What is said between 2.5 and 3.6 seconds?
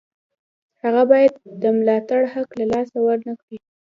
له لاسه ورنکړي.